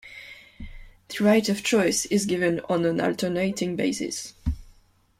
The 1.09 1.23
right 1.23 1.47
of 1.47 1.61
choice 1.61 2.07
is 2.07 2.25
given 2.25 2.59
on 2.61 2.85
an 2.85 2.99
alternating 2.99 3.75
basis. 3.75 4.33